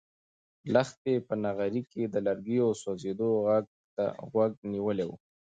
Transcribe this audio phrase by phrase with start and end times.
[0.73, 3.65] لښتې په نغري کې د لرګیو د سوزېدو غږ
[3.95, 5.11] ته غوږ نیولی و.